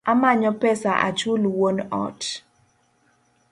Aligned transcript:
Amanyo 0.11 0.51
pesa 0.61 0.91
achul 1.07 1.43
wuon 1.55 1.77
ot 2.05 2.21